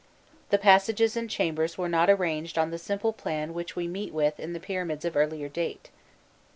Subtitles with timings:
[0.49, 4.39] The passages and chambers are not arranged on the simple plan which we meet with
[4.39, 5.91] in the pyramids of earlier date.